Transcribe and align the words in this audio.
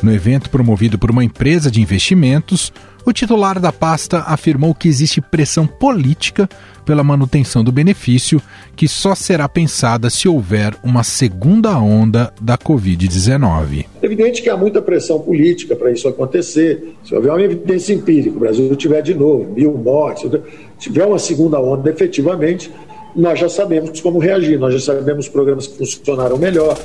No 0.00 0.14
evento 0.14 0.48
promovido 0.48 0.96
por 0.96 1.10
uma 1.10 1.24
empresa 1.24 1.72
de 1.72 1.82
investimentos, 1.82 2.72
o 3.06 3.12
titular 3.12 3.60
da 3.60 3.72
pasta 3.72 4.24
afirmou 4.26 4.74
que 4.74 4.88
existe 4.88 5.20
pressão 5.20 5.64
política 5.64 6.48
pela 6.84 7.04
manutenção 7.04 7.62
do 7.62 7.70
benefício, 7.70 8.42
que 8.74 8.88
só 8.88 9.14
será 9.14 9.48
pensada 9.48 10.10
se 10.10 10.28
houver 10.28 10.74
uma 10.82 11.04
segunda 11.04 11.78
onda 11.78 12.34
da 12.40 12.58
Covid-19. 12.58 13.86
É 14.02 14.06
evidente 14.06 14.42
que 14.42 14.50
há 14.50 14.56
muita 14.56 14.82
pressão 14.82 15.20
política 15.20 15.76
para 15.76 15.92
isso 15.92 16.08
acontecer. 16.08 16.94
Se 17.04 17.14
houver 17.14 17.30
uma 17.30 17.42
evidência 17.42 17.94
empírica, 17.94 18.36
o 18.36 18.40
Brasil 18.40 18.74
tiver 18.74 19.02
de 19.02 19.14
novo 19.14 19.52
mil 19.52 19.78
mortes, 19.78 20.28
tiver 20.76 21.06
uma 21.06 21.18
segunda 21.20 21.60
onda 21.60 21.88
efetivamente, 21.88 22.72
nós 23.14 23.38
já 23.38 23.48
sabemos 23.48 24.00
como 24.00 24.18
reagir, 24.18 24.58
nós 24.58 24.74
já 24.74 24.80
sabemos 24.80 25.28
programas 25.28 25.68
que 25.68 25.78
funcionaram 25.78 26.36
melhor. 26.36 26.76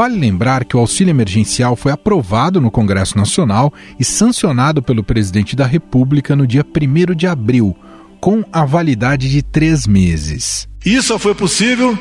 Vale 0.00 0.18
lembrar 0.18 0.64
que 0.64 0.74
o 0.74 0.80
auxílio 0.80 1.10
emergencial 1.10 1.76
foi 1.76 1.92
aprovado 1.92 2.58
no 2.58 2.70
Congresso 2.70 3.18
Nacional 3.18 3.70
e 3.98 4.02
sancionado 4.02 4.82
pelo 4.82 5.04
presidente 5.04 5.54
da 5.54 5.66
República 5.66 6.34
no 6.34 6.46
dia 6.46 6.64
1 6.64 7.14
de 7.14 7.26
abril, 7.26 7.76
com 8.18 8.42
a 8.50 8.64
validade 8.64 9.28
de 9.28 9.42
três 9.42 9.86
meses. 9.86 10.66
Isso 10.86 11.08
só 11.08 11.18
foi 11.18 11.34
possível 11.34 11.98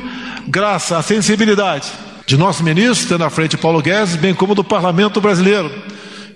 graças 0.47 0.93
à 0.93 1.01
sensibilidade 1.01 1.91
de 2.25 2.37
nosso 2.37 2.63
ministro, 2.63 3.05
tendo 3.09 3.25
à 3.25 3.29
frente 3.29 3.57
Paulo 3.57 3.81
Guedes, 3.81 4.15
bem 4.15 4.33
como 4.33 4.55
do 4.55 4.63
parlamento 4.63 5.19
brasileiro, 5.19 5.69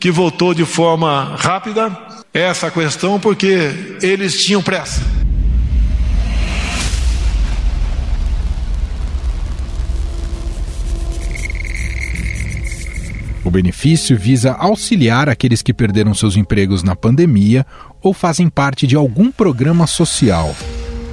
que 0.02 0.12
votou 0.12 0.54
de 0.54 0.66
forma 0.66 1.34
rápida 1.38 1.98
essa 2.34 2.70
questão 2.70 3.22
porque 3.22 3.98
eles 4.02 4.44
tinham 4.44 4.62
pressa. 4.62 5.02
O 13.46 13.52
benefício 13.52 14.18
visa 14.18 14.54
auxiliar 14.54 15.28
aqueles 15.28 15.62
que 15.62 15.74
perderam 15.74 16.14
seus 16.14 16.38
empregos 16.38 16.82
na 16.82 16.96
pandemia 16.96 17.66
ou 18.02 18.14
fazem 18.14 18.48
parte 18.48 18.88
de 18.88 18.96
algum 18.96 19.30
programa 19.30 19.86
social. 19.86 20.56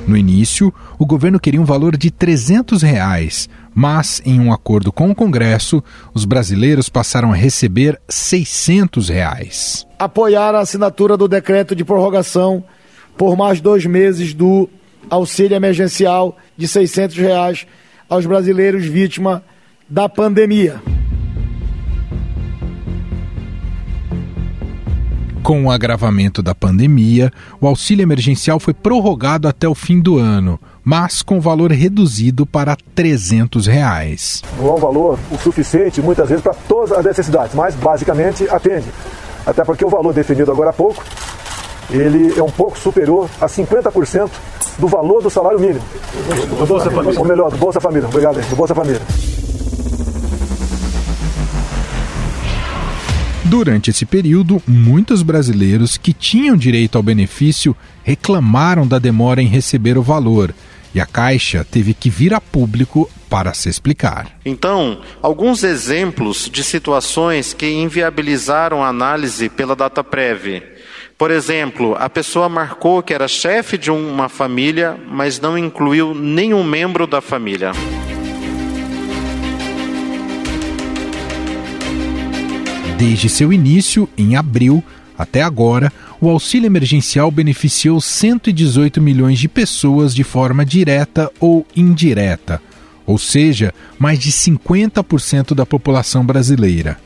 No 0.06 0.16
início, 0.16 0.72
o 0.98 1.04
governo 1.04 1.40
queria 1.40 1.60
um 1.60 1.64
valor 1.64 1.96
de 1.96 2.10
300 2.10 2.82
reais, 2.82 3.48
mas, 3.74 4.22
em 4.24 4.40
um 4.40 4.52
acordo 4.52 4.92
com 4.92 5.10
o 5.10 5.14
Congresso, 5.14 5.82
os 6.14 6.24
brasileiros 6.24 6.88
passaram 6.88 7.32
a 7.32 7.36
receber 7.36 8.00
600 8.08 9.08
reais. 9.08 9.86
Apoiar 9.98 10.54
a 10.54 10.60
assinatura 10.60 11.16
do 11.16 11.28
decreto 11.28 11.74
de 11.74 11.84
prorrogação 11.84 12.64
por 13.16 13.36
mais 13.36 13.60
dois 13.60 13.84
meses 13.84 14.32
do 14.32 14.68
auxílio 15.08 15.56
emergencial 15.56 16.36
de 16.56 16.66
600 16.66 17.16
reais 17.16 17.66
aos 18.08 18.24
brasileiros 18.24 18.86
vítimas 18.86 19.42
da 19.88 20.08
pandemia. 20.08 20.80
Com 25.42 25.64
o 25.64 25.70
agravamento 25.70 26.42
da 26.42 26.54
pandemia, 26.54 27.32
o 27.60 27.66
auxílio 27.66 28.02
emergencial 28.02 28.60
foi 28.60 28.74
prorrogado 28.74 29.48
até 29.48 29.66
o 29.66 29.74
fim 29.74 29.98
do 29.98 30.18
ano, 30.18 30.60
mas 30.84 31.22
com 31.22 31.40
valor 31.40 31.72
reduzido 31.72 32.44
para 32.44 32.76
300 32.94 33.66
reais. 33.66 34.42
Não 34.58 34.68
é 34.68 34.72
um 34.74 34.76
valor 34.76 35.18
o 35.30 35.38
suficiente, 35.38 36.02
muitas 36.02 36.28
vezes, 36.28 36.42
para 36.42 36.52
todas 36.52 36.92
as 36.92 37.04
necessidades, 37.04 37.54
mas 37.54 37.74
basicamente 37.74 38.46
atende. 38.50 38.86
Até 39.46 39.64
porque 39.64 39.84
o 39.84 39.88
valor 39.88 40.12
definido 40.12 40.52
agora 40.52 40.70
há 40.70 40.74
pouco, 40.74 41.02
ele 41.90 42.38
é 42.38 42.42
um 42.42 42.50
pouco 42.50 42.78
superior 42.78 43.28
a 43.40 43.46
50% 43.46 44.30
do 44.78 44.86
valor 44.86 45.22
do 45.22 45.30
salário 45.30 45.58
mínimo. 45.58 45.82
Do 46.48 46.66
Bolsa 46.66 46.90
Família. 46.90 47.18
Ou 47.18 47.26
melhor, 47.26 47.50
do 47.50 47.56
Bolsa 47.56 47.80
Família. 47.80 48.08
Obrigado, 48.08 48.40
do 48.48 48.56
Bolsa 48.56 48.74
Família. 48.74 49.00
Durante 53.50 53.90
esse 53.90 54.06
período, 54.06 54.62
muitos 54.64 55.24
brasileiros 55.24 55.96
que 55.96 56.12
tinham 56.12 56.56
direito 56.56 56.94
ao 56.94 57.02
benefício 57.02 57.76
reclamaram 58.04 58.86
da 58.86 58.96
demora 58.96 59.42
em 59.42 59.48
receber 59.48 59.98
o 59.98 60.02
valor 60.04 60.54
e 60.94 61.00
a 61.00 61.04
Caixa 61.04 61.66
teve 61.68 61.92
que 61.92 62.08
vir 62.08 62.32
a 62.32 62.40
público 62.40 63.10
para 63.28 63.52
se 63.52 63.68
explicar. 63.68 64.38
Então, 64.44 65.00
alguns 65.20 65.64
exemplos 65.64 66.48
de 66.48 66.62
situações 66.62 67.52
que 67.52 67.68
inviabilizaram 67.68 68.84
a 68.84 68.88
análise 68.88 69.48
pela 69.48 69.74
data 69.74 70.04
prévia. 70.04 70.62
Por 71.18 71.32
exemplo, 71.32 71.96
a 71.98 72.08
pessoa 72.08 72.48
marcou 72.48 73.02
que 73.02 73.12
era 73.12 73.26
chefe 73.26 73.76
de 73.76 73.90
uma 73.90 74.28
família, 74.28 74.96
mas 75.10 75.40
não 75.40 75.58
incluiu 75.58 76.14
nenhum 76.14 76.62
membro 76.62 77.04
da 77.04 77.20
família. 77.20 77.72
Desde 83.00 83.30
seu 83.30 83.50
início, 83.50 84.06
em 84.14 84.36
abril, 84.36 84.84
até 85.16 85.40
agora, 85.40 85.90
o 86.20 86.28
auxílio 86.28 86.66
emergencial 86.66 87.30
beneficiou 87.30 87.98
118 87.98 89.00
milhões 89.00 89.38
de 89.38 89.48
pessoas 89.48 90.14
de 90.14 90.22
forma 90.22 90.66
direta 90.66 91.32
ou 91.40 91.66
indireta, 91.74 92.60
ou 93.06 93.16
seja, 93.16 93.72
mais 93.98 94.18
de 94.18 94.30
50% 94.30 95.54
da 95.54 95.64
população 95.64 96.26
brasileira. 96.26 96.98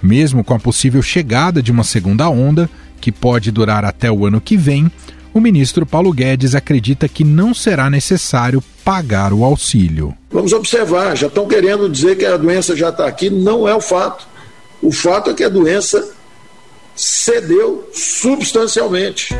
Mesmo 0.00 0.44
com 0.44 0.54
a 0.54 0.60
possível 0.60 1.02
chegada 1.02 1.60
de 1.60 1.72
uma 1.72 1.82
segunda 1.82 2.30
onda, 2.30 2.70
que 3.00 3.10
pode 3.10 3.50
durar 3.50 3.84
até 3.84 4.12
o 4.12 4.24
ano 4.24 4.40
que 4.40 4.56
vem, 4.56 4.88
o 5.34 5.40
ministro 5.40 5.84
Paulo 5.84 6.12
Guedes 6.12 6.54
acredita 6.54 7.08
que 7.08 7.24
não 7.24 7.52
será 7.52 7.90
necessário 7.90 8.62
pagar 8.84 9.32
o 9.32 9.42
auxílio. 9.42 10.14
Vamos 10.30 10.52
observar, 10.52 11.16
já 11.16 11.26
estão 11.26 11.48
querendo 11.48 11.88
dizer 11.88 12.16
que 12.16 12.26
a 12.26 12.36
doença 12.36 12.76
já 12.76 12.90
está 12.90 13.08
aqui, 13.08 13.28
não 13.28 13.66
é 13.66 13.74
o 13.74 13.80
fato. 13.80 14.30
O 14.82 14.90
fato 14.90 15.30
é 15.30 15.34
que 15.34 15.44
a 15.44 15.48
doença 15.48 16.12
cedeu 16.96 17.88
substancialmente. 17.94 19.32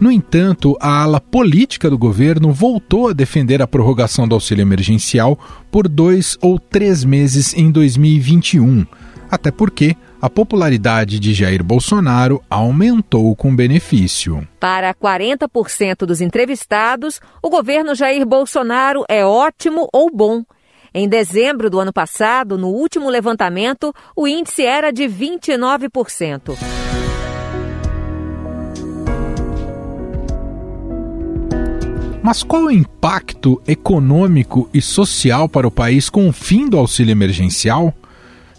No 0.00 0.12
entanto, 0.12 0.76
a 0.80 1.02
ala 1.02 1.20
política 1.20 1.90
do 1.90 1.98
governo 1.98 2.52
voltou 2.52 3.08
a 3.08 3.12
defender 3.12 3.60
a 3.60 3.66
prorrogação 3.66 4.28
do 4.28 4.36
auxílio 4.36 4.62
emergencial 4.62 5.36
por 5.68 5.88
dois 5.88 6.38
ou 6.40 6.60
três 6.60 7.02
meses 7.02 7.52
em 7.52 7.68
2021, 7.68 8.86
até 9.28 9.50
porque 9.50 9.96
a 10.20 10.28
popularidade 10.28 11.20
de 11.20 11.32
Jair 11.32 11.62
Bolsonaro 11.62 12.42
aumentou 12.50 13.34
com 13.36 13.54
benefício. 13.54 14.46
Para 14.58 14.92
40% 14.92 16.04
dos 16.04 16.20
entrevistados, 16.20 17.20
o 17.40 17.48
governo 17.48 17.94
Jair 17.94 18.26
Bolsonaro 18.26 19.04
é 19.08 19.24
ótimo 19.24 19.88
ou 19.92 20.10
bom. 20.10 20.42
Em 20.92 21.08
dezembro 21.08 21.70
do 21.70 21.78
ano 21.78 21.92
passado, 21.92 22.58
no 22.58 22.68
último 22.68 23.08
levantamento, 23.08 23.94
o 24.16 24.26
índice 24.26 24.64
era 24.64 24.90
de 24.90 25.04
29%. 25.04 26.56
Mas 32.20 32.42
qual 32.42 32.64
o 32.64 32.70
impacto 32.70 33.62
econômico 33.66 34.68
e 34.74 34.82
social 34.82 35.48
para 35.48 35.68
o 35.68 35.70
país 35.70 36.10
com 36.10 36.28
o 36.28 36.32
fim 36.32 36.68
do 36.68 36.76
auxílio 36.76 37.12
emergencial? 37.12 37.94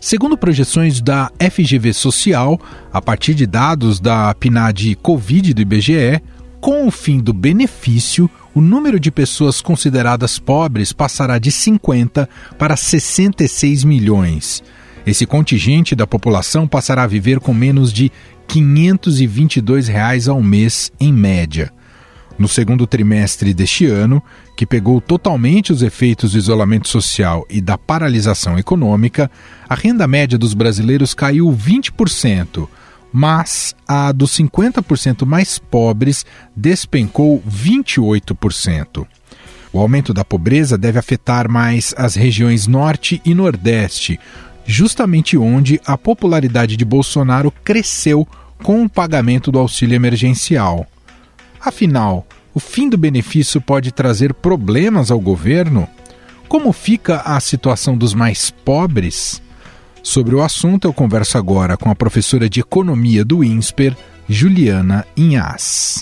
Segundo 0.01 0.37
projeções 0.37 1.01
da 1.01 1.29
FGV 1.39 1.93
Social, 1.93 2.59
a 2.91 3.01
partir 3.01 3.33
de 3.33 3.45
dados 3.45 3.99
da 3.99 4.33
PNAD 4.33 4.95
Covid 4.95 5.53
do 5.53 5.61
IBGE, 5.61 6.21
com 6.61 6.87
o 6.87 6.91
fim 6.91 7.19
do 7.19 7.33
benefício, 7.33 8.29
o 8.55 8.61
número 8.61 8.97
de 8.97 9.11
pessoas 9.11 9.61
consideradas 9.61 10.39
pobres 10.39 10.93
passará 10.93 11.37
de 11.37 11.51
50 11.51 12.29
para 12.57 12.77
66 12.77 13.83
milhões. 13.83 14.63
Esse 15.05 15.25
contingente 15.25 15.95
da 15.95 16.07
população 16.07 16.67
passará 16.67 17.03
a 17.03 17.07
viver 17.07 17.39
com 17.39 17.53
menos 17.53 17.91
de 17.91 18.09
522 18.47 19.87
reais 19.87 20.27
ao 20.29 20.41
mês, 20.41 20.91
em 20.99 21.11
média. 21.11 21.71
No 22.39 22.47
segundo 22.47 22.87
trimestre 22.87 23.53
deste 23.53 23.85
ano, 23.85 24.23
que 24.55 24.65
pegou 24.65 25.01
totalmente 25.01 25.73
os 25.73 25.81
efeitos 25.81 26.31
do 26.31 26.37
isolamento 26.37 26.87
social 26.87 27.45
e 27.49 27.59
da 27.59 27.77
paralisação 27.77 28.57
econômica, 28.57 29.29
a 29.67 29.75
renda 29.75 30.07
média 30.07 30.37
dos 30.37 30.53
brasileiros 30.53 31.13
caiu 31.13 31.51
20%, 31.51 32.65
mas 33.11 33.75
a 33.85 34.13
dos 34.13 34.31
50% 34.37 35.25
mais 35.25 35.59
pobres 35.59 36.25
despencou 36.55 37.43
28%. 37.45 39.05
O 39.73 39.79
aumento 39.79 40.13
da 40.13 40.23
pobreza 40.23 40.77
deve 40.77 40.97
afetar 40.97 41.49
mais 41.51 41.93
as 41.97 42.15
regiões 42.15 42.67
Norte 42.67 43.21
e 43.25 43.33
Nordeste, 43.33 44.17
justamente 44.65 45.37
onde 45.37 45.81
a 45.85 45.97
popularidade 45.97 46.77
de 46.77 46.85
Bolsonaro 46.85 47.51
cresceu 47.65 48.25
com 48.63 48.83
o 48.83 48.89
pagamento 48.89 49.51
do 49.51 49.59
auxílio 49.59 49.95
emergencial. 49.95 50.87
Afinal, 51.61 52.25
o 52.53 52.59
fim 52.59 52.89
do 52.89 52.97
benefício 52.97 53.59
pode 53.59 53.91
trazer 53.91 54.33
problemas 54.33 55.11
ao 55.11 55.19
governo? 55.19 55.87
Como 56.47 56.71
fica 56.71 57.21
a 57.21 57.39
situação 57.39 57.97
dos 57.97 58.13
mais 58.13 58.49
pobres? 58.49 59.41
Sobre 60.01 60.33
o 60.33 60.41
assunto, 60.41 60.87
eu 60.87 60.93
converso 60.93 61.37
agora 61.37 61.77
com 61.77 61.91
a 61.91 61.95
professora 61.95 62.49
de 62.49 62.61
Economia 62.61 63.23
do 63.25 63.43
INSPER, 63.43 63.95
Juliana 64.27 65.05
Inhas. 65.15 65.99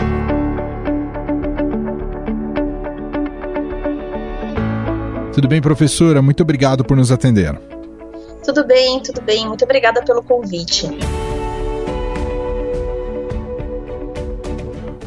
Tudo 5.34 5.48
bem, 5.48 5.62
professora? 5.62 6.22
Muito 6.22 6.42
obrigado 6.42 6.84
por 6.84 6.96
nos 6.96 7.12
atender. 7.12 7.60
Tudo 8.44 8.66
bem, 8.66 9.00
tudo 9.02 9.22
bem. 9.22 9.48
Muito 9.48 9.66
obrigada 9.66 10.02
pelo 10.04 10.24
convite. 10.24 10.88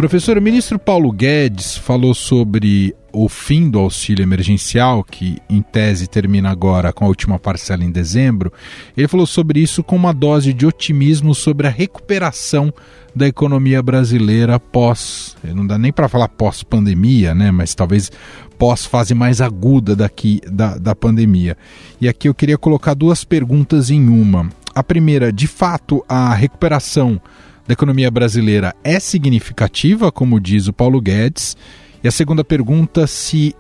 Professor, 0.01 0.39
o 0.39 0.41
ministro 0.41 0.79
Paulo 0.79 1.13
Guedes 1.13 1.77
falou 1.77 2.15
sobre 2.15 2.97
o 3.13 3.29
fim 3.29 3.69
do 3.69 3.79
auxílio 3.79 4.23
emergencial, 4.23 5.05
que 5.05 5.37
em 5.47 5.61
tese 5.61 6.09
termina 6.09 6.49
agora 6.49 6.91
com 6.91 7.05
a 7.05 7.09
última 7.09 7.39
parcela 7.39 7.85
em 7.85 7.91
dezembro. 7.91 8.51
Ele 8.97 9.07
falou 9.07 9.27
sobre 9.27 9.61
isso 9.61 9.85
com 9.85 9.95
uma 9.97 10.15
dose 10.15 10.55
de 10.55 10.65
otimismo 10.65 11.35
sobre 11.35 11.67
a 11.67 11.71
recuperação 11.71 12.73
da 13.15 13.29
economia 13.29 13.83
brasileira 13.83 14.59
pós, 14.59 15.37
não 15.45 15.67
dá 15.67 15.77
nem 15.77 15.93
para 15.93 16.09
falar 16.09 16.29
pós-pandemia, 16.29 17.35
né, 17.35 17.51
mas 17.51 17.75
talvez 17.75 18.11
pós-fase 18.59 19.13
mais 19.13 19.43
aguda 19.43 19.95
daqui 19.95 20.41
da, 20.51 20.79
da 20.79 20.95
pandemia. 20.95 21.59
E 22.01 22.09
aqui 22.09 22.27
eu 22.27 22.35
queria 22.35 22.57
colocar 22.57 22.95
duas 22.95 23.23
perguntas 23.23 23.91
em 23.91 24.09
uma. 24.09 24.49
A 24.75 24.83
primeira, 24.83 25.31
de 25.31 25.47
fato, 25.47 26.03
a 26.09 26.33
recuperação 26.33 27.21
da 27.67 27.73
economia 27.73 28.11
brasileira 28.11 28.75
é 28.83 28.99
significativa, 28.99 30.11
como 30.11 30.41
diz 30.41 30.67
o 30.67 30.73
Paulo 30.73 31.01
Guedes? 31.01 31.57
E 32.03 32.09
a 32.09 32.11
segunda 32.11 32.43
pergunta, 32.43 33.07
se 33.07 33.55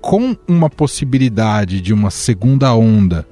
com 0.00 0.36
uma 0.48 0.68
possibilidade 0.68 1.80
de 1.80 1.92
uma 1.92 2.10
segunda 2.10 2.74
onda, 2.74 3.26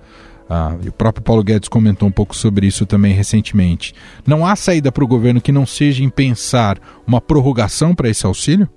ah, 0.49 0.77
e 0.83 0.89
o 0.89 0.93
próprio 0.93 1.23
Paulo 1.23 1.43
Guedes 1.43 1.69
comentou 1.69 2.09
um 2.09 2.13
pouco 2.13 2.35
sobre 2.37 2.67
isso 2.67 2.85
também 2.87 3.13
recentemente, 3.13 3.95
não 4.27 4.47
há 4.47 4.55
saída 4.57 4.91
para 4.93 5.05
o 5.05 5.09
governo 5.09 5.41
que 5.41 5.53
não 5.53 5.65
seja 5.65 6.03
em 6.03 6.09
pensar 6.09 6.79
uma 7.07 7.21
prorrogação 7.21 7.95
para 7.95 8.09
esse 8.09 8.27
auxílio? 8.27 8.69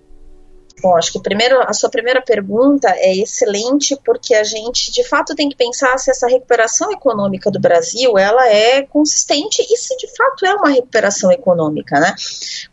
Bom, 0.83 0.97
acho 0.97 1.13
que 1.13 1.21
primeiro 1.21 1.61
a 1.61 1.71
sua 1.71 1.89
primeira 1.89 2.21
pergunta 2.21 2.89
é 2.89 3.15
excelente 3.15 3.97
porque 4.03 4.35
a 4.35 4.43
gente 4.43 4.91
de 4.91 5.01
fato 5.07 5.33
tem 5.33 5.47
que 5.47 5.55
pensar 5.55 5.97
se 5.97 6.11
essa 6.11 6.27
recuperação 6.27 6.91
econômica 6.91 7.49
do 7.49 7.57
Brasil 7.57 8.17
ela 8.17 8.45
é 8.49 8.81
consistente 8.81 9.61
e 9.61 9.77
se 9.77 9.95
de 9.95 10.13
fato 10.13 10.45
é 10.45 10.53
uma 10.53 10.69
recuperação 10.69 11.31
econômica, 11.31 11.97
né? 12.01 12.13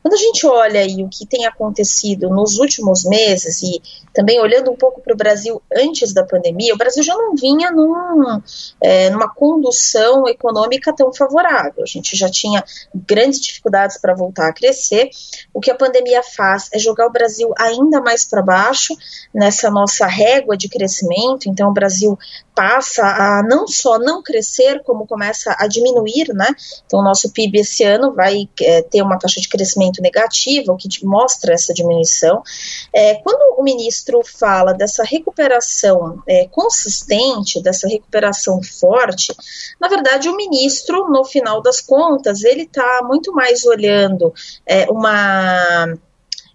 Quando 0.03 0.15
a 0.15 0.17
gente 0.17 0.45
olha 0.45 0.81
aí 0.81 1.05
o 1.05 1.09
que 1.09 1.25
tem 1.25 1.47
acontecido 1.47 2.29
nos 2.31 2.59
últimos 2.59 3.05
meses 3.05 3.63
e 3.63 3.81
também 4.13 4.41
olhando 4.41 4.73
um 4.73 4.77
pouco 4.77 5.01
para 5.01 5.15
o 5.15 5.17
Brasil 5.17 5.63
antes 5.73 6.13
da 6.13 6.25
pandemia, 6.25 6.75
o 6.75 6.79
Brasil 6.79 7.05
já 7.05 7.15
não 7.15 7.37
vinha 7.37 7.71
num, 7.71 8.43
é, 8.81 9.09
numa 9.11 9.33
condução 9.33 10.27
econômica 10.27 10.93
tão 10.93 11.13
favorável. 11.13 11.85
A 11.85 11.87
gente 11.87 12.17
já 12.17 12.29
tinha 12.29 12.65
grandes 12.93 13.41
dificuldades 13.41 13.99
para 14.01 14.15
voltar 14.15 14.49
a 14.49 14.53
crescer. 14.53 15.11
O 15.55 15.61
que 15.61 15.71
a 15.71 15.77
pandemia 15.77 16.25
faz 16.25 16.69
é 16.73 16.79
jogar 16.79 17.07
o 17.07 17.13
Brasil 17.13 17.55
ainda 17.57 18.00
mais 18.03 18.25
para 18.25 18.43
baixo 18.43 18.97
nessa 19.35 19.71
nossa 19.71 20.07
régua 20.07 20.57
de 20.57 20.69
crescimento. 20.69 21.49
Então, 21.49 21.71
o 21.71 21.73
Brasil 21.73 22.19
passa 22.55 23.03
a 23.03 23.43
não 23.43 23.67
só 23.67 23.99
não 23.99 24.23
crescer, 24.23 24.83
como 24.83 25.07
começa 25.07 25.57
a 25.59 25.67
diminuir, 25.67 26.29
né? 26.35 26.49
Então, 26.85 27.01
o 27.01 27.03
nosso 27.03 27.33
PIB 27.33 27.61
esse 27.61 27.85
ano 27.85 28.13
vai 28.13 28.49
é, 28.61 28.83
ter 28.83 29.03
uma 29.03 29.19
taxa 29.19 29.41
de 29.41 29.49
crescimento 29.49 30.03
negativa, 30.03 30.73
o 30.73 30.77
que 30.77 30.89
mostra 31.05 31.55
essa 31.55 31.73
diminuição. 31.73 32.43
É, 32.93 33.15
quando 33.23 33.59
o 33.59 33.63
ministro 33.63 34.21
fala 34.25 34.75
dessa 34.75 35.03
recuperação 35.05 36.23
é, 36.29 36.47
consistente, 36.49 37.63
dessa 37.63 37.89
recuperação 37.89 38.61
forte, 38.63 39.35
na 39.81 39.89
verdade, 39.89 40.29
o 40.29 40.37
ministro, 40.37 41.09
no 41.09 41.25
final 41.25 41.63
das 41.63 41.81
contas, 41.81 42.45
ele 42.45 42.63
está 42.63 43.01
muito 43.05 43.33
mais 43.33 43.65
olhando 43.65 44.35
é, 44.67 44.85
uma 44.91 45.95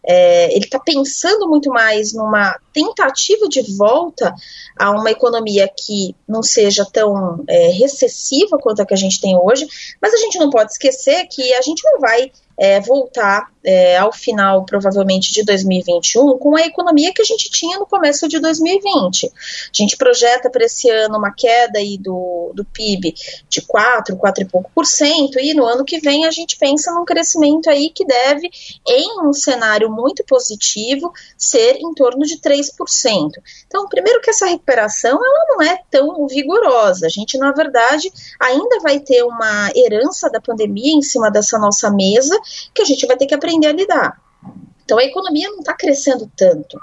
é, 0.07 0.53
ele 0.55 0.65
está 0.65 0.79
pensando 0.79 1.47
muito 1.47 1.69
mais 1.69 2.13
numa 2.13 2.59
tentativa 2.71 3.47
de 3.47 3.61
volta 3.75 4.33
a 4.77 4.91
uma 4.91 5.11
economia 5.11 5.67
que 5.67 6.15
não 6.27 6.43
seja 6.43 6.85
tão 6.85 7.43
é, 7.47 7.69
recessiva 7.69 8.57
quanto 8.57 8.81
a 8.81 8.85
que 8.85 8.93
a 8.93 8.97
gente 8.97 9.19
tem 9.19 9.37
hoje, 9.37 9.67
mas 10.01 10.13
a 10.13 10.17
gente 10.17 10.37
não 10.37 10.49
pode 10.49 10.71
esquecer 10.71 11.27
que 11.27 11.53
a 11.53 11.61
gente 11.61 11.83
não 11.83 11.99
vai 11.99 12.31
é, 12.57 12.79
voltar 12.79 13.49
é, 13.65 13.97
ao 13.97 14.13
final, 14.13 14.63
provavelmente, 14.65 15.33
de 15.33 15.43
2021, 15.43 16.37
com 16.37 16.55
a 16.55 16.61
economia 16.61 17.11
que 17.13 17.21
a 17.21 17.25
gente 17.25 17.49
tinha 17.49 17.79
no 17.79 17.87
começo 17.87 18.27
de 18.27 18.39
2020. 18.39 19.25
A 19.25 19.31
gente 19.73 19.97
projeta 19.97 20.49
para 20.49 20.65
esse 20.65 20.89
ano 20.89 21.17
uma 21.17 21.33
queda 21.33 21.79
aí 21.79 21.97
do, 21.97 22.51
do 22.53 22.63
PIB 22.63 23.15
de 23.49 23.61
4, 23.61 24.15
4 24.15 24.43
e 24.43 24.45
pouco 24.45 24.71
por 24.73 24.85
cento, 24.85 25.39
e 25.39 25.53
no 25.53 25.65
ano 25.65 25.83
que 25.83 25.99
vem 25.99 26.25
a 26.25 26.31
gente 26.31 26.57
pensa 26.57 26.93
num 26.93 27.05
crescimento 27.05 27.69
aí 27.69 27.89
que 27.89 28.05
deve, 28.05 28.49
em 28.87 29.27
um 29.27 29.33
cenário 29.33 29.91
muito 29.91 30.23
positivo, 30.23 31.11
ser 31.37 31.77
em 31.77 31.93
torno 31.93 32.23
de 32.23 32.37
3%. 32.37 32.69
Então, 33.65 33.87
primeiro 33.89 34.21
que 34.21 34.29
essa 34.29 34.45
recuperação 34.45 35.13
ela 35.13 35.45
não 35.49 35.61
é 35.61 35.81
tão 35.89 36.27
vigorosa. 36.27 37.07
A 37.07 37.09
gente, 37.09 37.37
na 37.37 37.51
verdade, 37.51 38.11
ainda 38.39 38.79
vai 38.81 38.99
ter 38.99 39.23
uma 39.23 39.71
herança 39.75 40.29
da 40.29 40.39
pandemia 40.39 40.93
em 40.93 41.01
cima 41.01 41.31
dessa 41.31 41.57
nossa 41.57 41.89
mesa, 41.89 42.39
que 42.73 42.81
a 42.81 42.85
gente 42.85 43.05
vai 43.05 43.17
ter 43.17 43.25
que 43.25 43.35
aprender 43.35 43.67
a 43.67 43.73
lidar. 43.73 44.21
Então 44.83 44.97
a 44.97 45.03
economia 45.03 45.49
não 45.49 45.59
está 45.59 45.73
crescendo 45.73 46.29
tanto. 46.35 46.79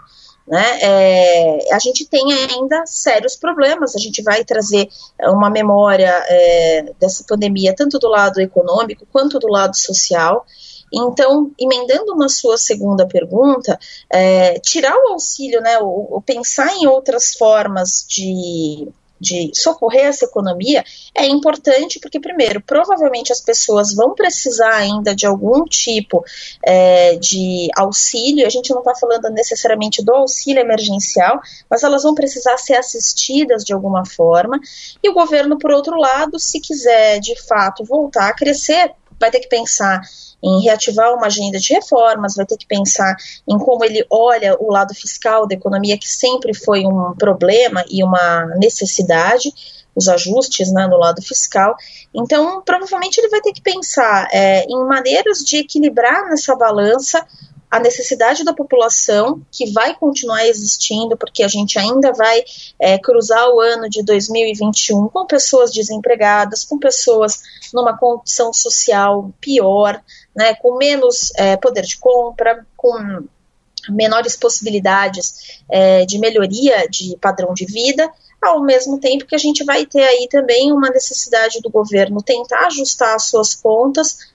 Né? 0.47 0.81
É, 0.82 1.75
a 1.75 1.79
gente 1.79 2.05
tem 2.06 2.32
ainda 2.32 2.85
sérios 2.85 3.37
problemas. 3.37 3.94
A 3.94 3.99
gente 3.99 4.23
vai 4.23 4.44
trazer 4.44 4.88
uma 5.20 5.49
memória 5.49 6.11
é, 6.29 6.93
dessa 6.99 7.25
pandemia, 7.26 7.75
tanto 7.75 7.99
do 7.99 8.09
lado 8.09 8.41
econômico 8.41 9.06
quanto 9.12 9.38
do 9.38 9.49
lado 9.49 9.76
social. 9.76 10.44
Então, 10.93 11.51
emendando 11.58 12.15
na 12.17 12.29
sua 12.29 12.58
segunda 12.58 13.06
pergunta, 13.06 13.79
é, 14.10 14.58
tirar 14.58 14.94
o 14.94 15.13
auxílio, 15.13 15.60
né, 15.60 15.79
o, 15.79 16.20
pensar 16.20 16.75
em 16.75 16.86
outras 16.86 17.34
formas 17.34 18.05
de 18.06 18.89
de 19.22 19.52
socorrer 19.55 20.06
essa 20.06 20.24
economia 20.24 20.84
é 21.14 21.26
importante 21.26 22.00
porque, 22.00 22.19
primeiro, 22.19 22.60
provavelmente 22.60 23.32
as 23.32 23.41
pessoas 23.41 23.94
vão 23.94 24.14
precisar 24.14 24.74
ainda 24.74 25.14
de 25.14 25.24
algum 25.24 25.64
tipo 25.64 26.24
é, 26.64 27.14
de 27.17 27.69
auxílio. 27.76 28.44
A 28.44 28.50
gente 28.50 28.70
não 28.70 28.81
está 28.81 28.94
falando 28.96 29.31
necessariamente 29.31 30.05
do 30.05 30.12
auxílio 30.12 30.60
emergencial, 30.60 31.41
mas 31.70 31.84
elas 31.84 32.02
vão 32.02 32.14
precisar 32.14 32.58
ser 32.58 32.74
assistidas 32.74 33.64
de 33.64 33.72
alguma 33.72 34.05
forma. 34.05 34.58
E 35.02 35.08
o 35.08 35.14
governo, 35.14 35.56
por 35.56 35.70
outro 35.70 35.96
lado, 35.96 36.38
se 36.38 36.60
quiser 36.60 37.20
de 37.20 37.41
fato 37.41 37.84
voltar 37.84 38.29
a 38.29 38.34
crescer, 38.34 38.93
vai 39.22 39.31
ter 39.31 39.38
que 39.38 39.48
pensar 39.48 40.00
em 40.43 40.60
reativar 40.62 41.14
uma 41.14 41.26
agenda 41.26 41.58
de 41.58 41.72
reformas, 41.72 42.34
vai 42.34 42.44
ter 42.44 42.56
que 42.56 42.67
pensar 42.67 43.14
em 43.48 43.56
como 43.56 43.84
ele 43.84 44.05
olha 44.10 44.56
o 44.58 44.72
lado 44.72 44.93
fiscal 44.93 45.46
da 45.46 45.55
economia, 45.55 45.96
que 45.96 46.08
sempre 46.08 46.52
foi 46.52 46.84
um 46.84 47.14
problema 47.17 47.84
e 47.88 48.02
uma 48.02 48.46
necessidade, 48.56 49.52
os 49.94 50.08
ajustes 50.08 50.72
né, 50.72 50.88
no 50.88 50.96
lado 50.96 51.22
fiscal. 51.22 51.76
Então, 52.12 52.60
provavelmente 52.62 53.19
ele 53.19 53.29
vai 53.29 53.41
ter 53.41 53.52
que 53.52 53.62
pensar 53.62 54.26
é, 54.32 54.64
em 54.64 54.84
maneiras 54.84 55.38
de 55.38 55.58
equilibrar 55.58 56.29
nessa 56.29 56.56
balança 56.56 57.24
a 57.72 57.81
necessidade 57.81 58.44
da 58.44 58.52
população, 58.52 59.41
que 59.50 59.72
vai 59.72 59.94
continuar 59.94 60.46
existindo, 60.46 61.17
porque 61.17 61.43
a 61.43 61.48
gente 61.48 61.79
ainda 61.79 62.12
vai 62.12 62.44
é, 62.79 62.98
cruzar 62.98 63.48
o 63.48 63.60
ano 63.60 63.88
de 63.88 64.02
2021 64.05 65.08
com 65.08 65.24
pessoas 65.24 65.72
desempregadas, 65.72 66.67
com 66.67 66.79
pessoas 66.79 67.41
numa 67.72 67.96
condição 67.96 68.52
social 68.52 69.32
pior, 69.41 70.02
né, 70.36 70.55
com 70.56 70.76
menos 70.76 71.32
é, 71.34 71.56
poder 71.56 71.84
de 71.84 71.96
compra, 71.96 72.67
com 72.76 73.24
menores 73.88 74.36
possibilidades 74.36 75.62
é, 75.70 76.05
de 76.05 76.19
melhoria 76.19 76.86
de 76.91 77.17
padrão 77.22 77.55
de 77.55 77.64
vida, 77.64 78.12
ao 78.43 78.60
mesmo 78.60 79.00
tempo 79.00 79.24
que 79.24 79.34
a 79.34 79.38
gente 79.38 79.64
vai 79.64 79.86
ter 79.86 80.02
aí 80.02 80.29
também 80.29 80.70
uma 80.72 80.91
necessidade 80.91 81.62
do 81.62 81.70
governo 81.70 82.22
tentar 82.22 82.67
ajustar 82.67 83.14
as 83.14 83.29
suas 83.29 83.55
contas 83.55 84.31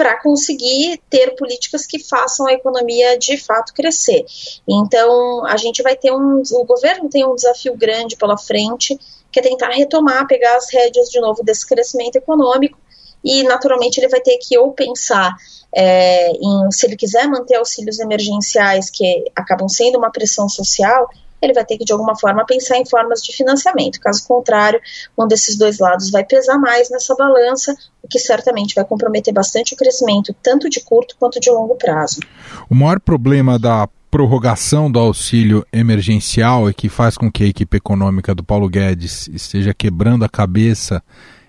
para 0.00 0.18
conseguir 0.18 0.98
ter 1.10 1.36
políticas 1.36 1.84
que 1.84 1.98
façam 1.98 2.46
a 2.46 2.54
economia 2.54 3.18
de 3.18 3.36
fato 3.36 3.74
crescer. 3.74 4.24
Então, 4.66 5.44
a 5.44 5.58
gente 5.58 5.82
vai 5.82 5.94
ter 5.94 6.10
um. 6.10 6.40
O 6.52 6.64
governo 6.64 7.10
tem 7.10 7.22
um 7.26 7.34
desafio 7.34 7.76
grande 7.76 8.16
pela 8.16 8.38
frente, 8.38 8.98
que 9.30 9.38
é 9.38 9.42
tentar 9.42 9.68
retomar, 9.68 10.26
pegar 10.26 10.56
as 10.56 10.72
rédeas 10.72 11.10
de 11.10 11.20
novo 11.20 11.44
desse 11.44 11.68
crescimento 11.68 12.16
econômico, 12.16 12.78
e 13.22 13.42
naturalmente 13.42 13.98
ele 14.00 14.08
vai 14.08 14.22
ter 14.22 14.38
que 14.38 14.56
ou 14.56 14.72
pensar 14.72 15.36
é, 15.70 16.30
em, 16.30 16.70
se 16.70 16.86
ele 16.86 16.96
quiser 16.96 17.28
manter 17.28 17.56
auxílios 17.56 17.98
emergenciais 17.98 18.88
que 18.88 19.30
acabam 19.36 19.68
sendo 19.68 19.98
uma 19.98 20.10
pressão 20.10 20.48
social, 20.48 21.10
ele 21.40 21.52
vai 21.52 21.64
ter 21.64 21.78
que, 21.78 21.84
de 21.84 21.92
alguma 21.92 22.16
forma, 22.16 22.44
pensar 22.44 22.76
em 22.76 22.86
formas 22.86 23.22
de 23.22 23.34
financiamento. 23.34 24.00
Caso 24.00 24.26
contrário, 24.26 24.80
um 25.18 25.26
desses 25.26 25.56
dois 25.56 25.78
lados 25.78 26.10
vai 26.10 26.24
pesar 26.24 26.58
mais 26.58 26.90
nessa 26.90 27.14
balança, 27.14 27.74
o 28.02 28.08
que 28.08 28.18
certamente 28.18 28.74
vai 28.74 28.84
comprometer 28.84 29.32
bastante 29.32 29.74
o 29.74 29.76
crescimento, 29.76 30.34
tanto 30.42 30.68
de 30.68 30.80
curto 30.80 31.16
quanto 31.18 31.40
de 31.40 31.50
longo 31.50 31.76
prazo. 31.76 32.20
O 32.68 32.74
maior 32.74 33.00
problema 33.00 33.58
da 33.58 33.88
prorrogação 34.10 34.90
do 34.90 34.98
auxílio 34.98 35.64
emergencial 35.72 36.68
e 36.68 36.74
que 36.74 36.88
faz 36.88 37.16
com 37.16 37.30
que 37.30 37.44
a 37.44 37.46
equipe 37.46 37.76
econômica 37.76 38.34
do 38.34 38.42
Paulo 38.42 38.68
Guedes 38.68 39.28
esteja 39.28 39.72
quebrando 39.72 40.24
a 40.24 40.28
cabeça 40.28 41.02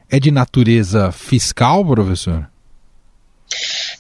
é 0.10 0.19
de 0.19 0.29
natureza 0.29 1.12
fiscal, 1.12 1.83
professor? 1.83 2.50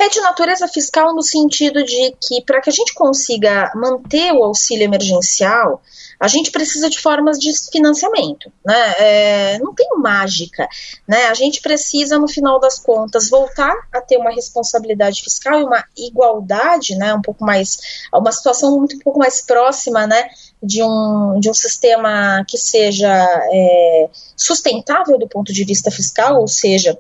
É 0.01 0.09
de 0.09 0.19
natureza 0.19 0.67
fiscal 0.67 1.13
no 1.13 1.21
sentido 1.21 1.83
de 1.83 2.15
que, 2.19 2.41
para 2.41 2.59
que 2.59 2.71
a 2.71 2.73
gente 2.73 2.91
consiga 2.91 3.71
manter 3.75 4.33
o 4.33 4.43
auxílio 4.43 4.83
emergencial, 4.83 5.79
a 6.19 6.27
gente 6.27 6.49
precisa 6.49 6.89
de 6.89 6.99
formas 6.99 7.37
de 7.37 7.51
financiamento, 7.71 8.51
né? 8.65 8.93
É, 8.97 9.59
não 9.59 9.75
tem 9.75 9.87
mágica, 9.97 10.67
né? 11.07 11.27
A 11.27 11.35
gente 11.35 11.61
precisa, 11.61 12.17
no 12.17 12.27
final 12.27 12.59
das 12.59 12.79
contas, 12.79 13.29
voltar 13.29 13.75
a 13.93 14.01
ter 14.01 14.17
uma 14.17 14.31
responsabilidade 14.31 15.21
fiscal 15.21 15.59
e 15.59 15.63
uma 15.63 15.85
igualdade, 15.95 16.95
né? 16.95 17.13
Um 17.13 17.21
pouco 17.21 17.45
mais, 17.45 17.77
uma 18.11 18.31
situação 18.31 18.79
muito 18.79 18.95
um 18.95 18.99
pouco 18.99 19.19
mais 19.19 19.41
próxima, 19.41 20.07
né? 20.07 20.29
De 20.63 20.81
um, 20.81 21.39
de 21.39 21.47
um 21.47 21.53
sistema 21.53 22.43
que 22.47 22.57
seja 22.57 23.07
é, 23.53 24.09
sustentável 24.35 25.19
do 25.19 25.27
ponto 25.27 25.53
de 25.53 25.63
vista 25.63 25.91
fiscal, 25.91 26.41
ou 26.41 26.47
seja, 26.47 26.97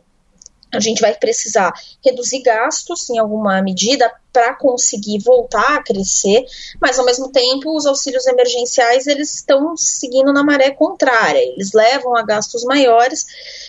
a 0.73 0.79
gente 0.79 1.01
vai 1.01 1.13
precisar 1.15 1.73
reduzir 2.03 2.41
gastos 2.41 3.09
em 3.09 3.17
alguma 3.17 3.61
medida 3.61 4.11
para 4.31 4.55
conseguir 4.55 5.19
voltar 5.19 5.75
a 5.75 5.83
crescer, 5.83 6.45
mas 6.79 6.97
ao 6.97 7.05
mesmo 7.05 7.29
tempo 7.31 7.75
os 7.75 7.85
auxílios 7.85 8.25
emergenciais 8.27 9.05
eles 9.05 9.35
estão 9.35 9.75
seguindo 9.75 10.31
na 10.31 10.43
maré 10.43 10.71
contrária, 10.71 11.39
eles 11.39 11.73
levam 11.73 12.15
a 12.15 12.23
gastos 12.23 12.63
maiores 12.63 13.25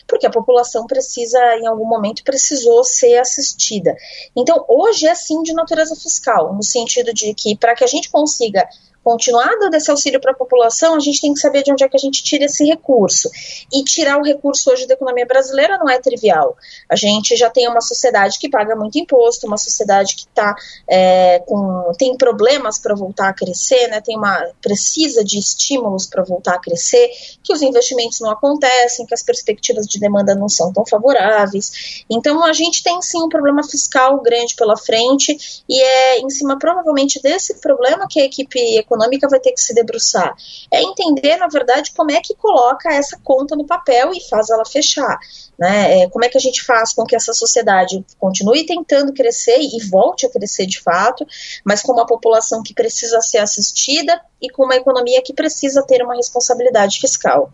porque 0.06 0.26
a 0.26 0.30
população 0.30 0.86
precisa 0.86 1.38
em 1.56 1.66
algum 1.66 1.86
momento 1.86 2.22
precisou 2.22 2.84
ser 2.84 3.18
assistida. 3.18 3.96
Então 4.36 4.64
hoje 4.68 5.06
é 5.06 5.14
sim 5.14 5.42
de 5.42 5.52
natureza 5.52 5.96
fiscal, 5.96 6.54
no 6.54 6.62
sentido 6.62 7.12
de 7.12 7.34
que 7.34 7.56
para 7.56 7.74
que 7.74 7.82
a 7.82 7.88
gente 7.88 8.08
consiga 8.08 8.68
continuar 9.02 9.50
dando 9.58 9.74
esse 9.74 9.90
auxílio 9.90 10.20
para 10.20 10.32
a 10.32 10.34
população, 10.34 10.94
a 10.94 11.00
gente 11.00 11.20
tem 11.20 11.34
que 11.34 11.40
saber 11.40 11.62
de 11.62 11.72
onde 11.72 11.84
é 11.84 11.88
que 11.88 11.96
a 11.96 12.00
gente 12.00 12.22
tira 12.22 12.44
esse 12.44 12.64
recurso. 12.64 13.28
E 13.72 13.82
tirar 13.84 14.18
o 14.18 14.22
recurso 14.22 14.70
hoje 14.70 14.86
da 14.86 14.94
economia 14.94 15.26
brasileira 15.26 15.76
não 15.78 15.88
é 15.88 15.98
trivial. 15.98 16.56
A 16.88 16.96
gente 16.96 17.36
já 17.36 17.50
tem 17.50 17.68
uma 17.68 17.80
sociedade 17.80 18.38
que 18.38 18.48
paga 18.48 18.76
muito 18.76 18.98
imposto, 18.98 19.46
uma 19.46 19.58
sociedade 19.58 20.16
que 20.16 20.26
tá, 20.28 20.54
é, 20.88 21.40
com, 21.40 21.92
tem 21.98 22.16
problemas 22.16 22.78
para 22.78 22.94
voltar 22.94 23.28
a 23.28 23.32
crescer, 23.32 23.88
né, 23.88 24.00
tem 24.00 24.16
uma, 24.16 24.48
precisa 24.60 25.24
de 25.24 25.38
estímulos 25.38 26.06
para 26.06 26.22
voltar 26.22 26.54
a 26.54 26.60
crescer, 26.60 27.10
que 27.42 27.52
os 27.52 27.62
investimentos 27.62 28.20
não 28.20 28.30
acontecem, 28.30 29.06
que 29.06 29.14
as 29.14 29.22
perspectivas 29.22 29.86
de 29.86 29.98
demanda 29.98 30.34
não 30.34 30.48
são 30.48 30.72
tão 30.72 30.86
favoráveis. 30.86 32.04
Então 32.10 32.44
a 32.44 32.52
gente 32.52 32.82
tem 32.82 33.00
sim 33.02 33.22
um 33.22 33.28
problema 33.28 33.62
fiscal 33.64 34.20
grande 34.20 34.54
pela 34.54 34.76
frente 34.76 35.64
e 35.68 35.80
é 35.82 36.18
em 36.20 36.30
cima 36.30 36.58
provavelmente 36.58 37.20
desse 37.20 37.54
problema 37.60 38.06
que 38.08 38.20
a 38.20 38.24
equipe 38.24 38.58
econômica 38.76 38.91
vai 39.28 39.40
ter 39.40 39.52
que 39.52 39.60
se 39.60 39.74
debruçar. 39.74 40.34
É 40.70 40.82
entender, 40.82 41.36
na 41.36 41.48
verdade, 41.48 41.92
como 41.96 42.10
é 42.10 42.20
que 42.20 42.34
coloca 42.34 42.92
essa 42.92 43.18
conta 43.22 43.56
no 43.56 43.66
papel 43.66 44.12
e 44.12 44.20
faz 44.28 44.50
ela 44.50 44.64
fechar. 44.64 45.18
Né? 45.58 46.02
É, 46.02 46.08
como 46.08 46.24
é 46.24 46.28
que 46.28 46.38
a 46.38 46.40
gente 46.40 46.62
faz 46.64 46.92
com 46.92 47.04
que 47.04 47.14
essa 47.14 47.32
sociedade 47.32 48.04
continue 48.18 48.66
tentando 48.66 49.12
crescer 49.12 49.58
e 49.58 49.82
volte 49.88 50.26
a 50.26 50.30
crescer 50.30 50.66
de 50.66 50.80
fato, 50.80 51.26
mas 51.64 51.82
com 51.82 51.92
uma 51.92 52.06
população 52.06 52.62
que 52.62 52.74
precisa 52.74 53.20
ser 53.20 53.38
assistida 53.38 54.20
e 54.40 54.50
com 54.50 54.64
uma 54.64 54.76
economia 54.76 55.22
que 55.22 55.32
precisa 55.32 55.82
ter 55.82 56.02
uma 56.02 56.16
responsabilidade 56.16 56.98
fiscal. 56.98 57.52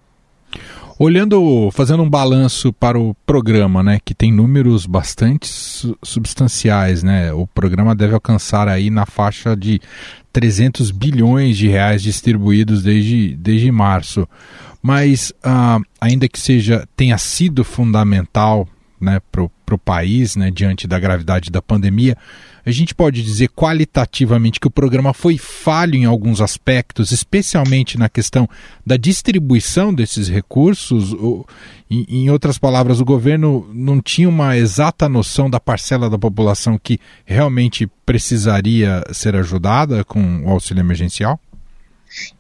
Olhando, 0.98 1.70
fazendo 1.70 2.02
um 2.02 2.10
balanço 2.10 2.72
para 2.72 2.98
o 2.98 3.14
programa, 3.24 3.84
né, 3.84 4.00
que 4.04 4.12
tem 4.12 4.32
números 4.32 4.84
bastante 4.84 5.48
substanciais, 6.02 7.04
né? 7.04 7.32
O 7.32 7.46
programa 7.46 7.94
deve 7.94 8.14
alcançar 8.14 8.66
aí 8.66 8.90
na 8.90 9.06
faixa 9.06 9.54
de 9.54 9.80
300 10.32 10.90
bilhões 10.90 11.56
de 11.56 11.68
reais 11.68 12.02
distribuídos 12.02 12.82
desde, 12.82 13.36
desde 13.36 13.70
março. 13.70 14.28
Mas, 14.82 15.32
uh, 15.44 15.80
ainda 16.00 16.28
que 16.28 16.40
seja 16.40 16.84
tenha 16.96 17.16
sido 17.16 17.62
fundamental 17.62 18.66
né, 19.00 19.20
para 19.30 19.74
o 19.74 19.78
país, 19.78 20.34
né, 20.34 20.50
diante 20.50 20.88
da 20.88 20.98
gravidade 20.98 21.50
da 21.50 21.62
pandemia, 21.62 22.16
a 22.68 22.72
gente 22.72 22.94
pode 22.94 23.22
dizer 23.22 23.48
qualitativamente 23.48 24.60
que 24.60 24.66
o 24.66 24.70
programa 24.70 25.14
foi 25.14 25.38
falho 25.38 25.94
em 25.94 26.04
alguns 26.04 26.40
aspectos, 26.40 27.12
especialmente 27.12 27.98
na 27.98 28.08
questão 28.08 28.48
da 28.84 28.96
distribuição 28.96 29.92
desses 29.92 30.28
recursos. 30.28 31.14
em 31.90 32.30
outras 32.30 32.58
palavras, 32.58 33.00
o 33.00 33.04
governo 33.04 33.68
não 33.72 34.00
tinha 34.00 34.28
uma 34.28 34.56
exata 34.56 35.08
noção 35.08 35.48
da 35.48 35.58
parcela 35.58 36.10
da 36.10 36.18
população 36.18 36.78
que 36.78 37.00
realmente 37.24 37.86
precisaria 38.04 39.02
ser 39.12 39.34
ajudada 39.36 40.04
com 40.04 40.44
o 40.44 40.50
auxílio 40.50 40.80
emergencial? 40.80 41.40